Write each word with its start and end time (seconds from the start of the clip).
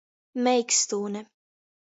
Meikstūne. 0.47 1.23